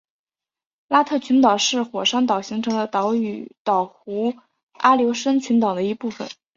[0.87, 3.51] 拉特群岛是火山岛形成的岛弧
[4.71, 6.27] 阿留申群岛的一部分。